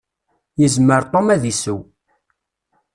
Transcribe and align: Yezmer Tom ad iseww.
Yezmer 0.61 1.03
Tom 1.11 1.27
ad 1.35 1.43
iseww. 1.51 1.81